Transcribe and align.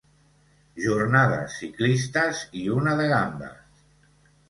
Jornades 0.85 1.59
ciclistes 1.65 2.43
i 2.65 2.67
una 2.81 2.99
de 3.03 3.09
gambes. 3.15 3.89